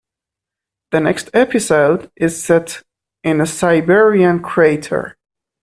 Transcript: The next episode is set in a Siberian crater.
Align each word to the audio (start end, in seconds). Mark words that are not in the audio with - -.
The 0.89 0.99
next 0.99 1.29
episode 1.31 2.09
is 2.15 2.41
set 2.43 2.81
in 3.23 3.39
a 3.39 3.45
Siberian 3.45 4.41
crater. 4.41 5.15